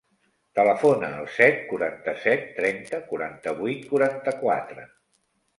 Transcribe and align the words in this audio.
Telefona 0.59 1.09
al 1.17 1.27
set, 1.33 1.59
quaranta-set, 1.73 2.49
trenta, 2.57 3.03
quaranta-vuit, 3.13 3.87
quaranta-quatre. 3.93 4.91